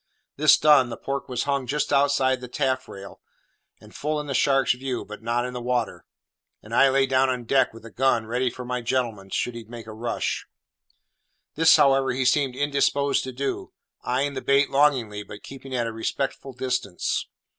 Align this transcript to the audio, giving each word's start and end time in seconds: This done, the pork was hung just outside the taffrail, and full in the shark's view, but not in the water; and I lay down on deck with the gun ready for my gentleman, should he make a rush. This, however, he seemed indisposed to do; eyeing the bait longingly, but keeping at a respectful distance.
This 0.35 0.57
done, 0.57 0.89
the 0.89 0.97
pork 0.97 1.29
was 1.29 1.43
hung 1.43 1.67
just 1.67 1.93
outside 1.93 2.41
the 2.41 2.47
taffrail, 2.47 3.21
and 3.79 3.93
full 3.95 4.19
in 4.19 4.25
the 4.25 4.33
shark's 4.33 4.73
view, 4.73 5.05
but 5.05 5.21
not 5.21 5.45
in 5.45 5.53
the 5.53 5.61
water; 5.61 6.05
and 6.63 6.73
I 6.73 6.89
lay 6.89 7.05
down 7.05 7.29
on 7.29 7.43
deck 7.43 7.71
with 7.71 7.83
the 7.83 7.91
gun 7.91 8.25
ready 8.25 8.49
for 8.49 8.65
my 8.65 8.81
gentleman, 8.81 9.29
should 9.29 9.53
he 9.53 9.63
make 9.65 9.85
a 9.85 9.93
rush. 9.93 10.47
This, 11.53 11.75
however, 11.75 12.13
he 12.13 12.25
seemed 12.25 12.55
indisposed 12.55 13.23
to 13.25 13.31
do; 13.31 13.73
eyeing 14.03 14.33
the 14.33 14.41
bait 14.41 14.71
longingly, 14.71 15.21
but 15.21 15.43
keeping 15.43 15.75
at 15.75 15.85
a 15.85 15.91
respectful 15.93 16.51
distance. 16.53 17.27